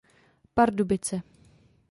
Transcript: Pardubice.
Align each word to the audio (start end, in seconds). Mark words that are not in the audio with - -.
Pardubice. 0.55 1.21